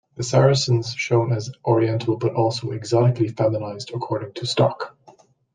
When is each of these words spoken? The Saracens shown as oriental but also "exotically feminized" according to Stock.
The 0.15 0.23
Saracens 0.23 0.95
shown 0.95 1.31
as 1.31 1.51
oriental 1.63 2.17
but 2.17 2.33
also 2.33 2.71
"exotically 2.71 3.27
feminized" 3.27 3.91
according 3.93 4.33
to 4.33 4.47
Stock. 4.47 4.97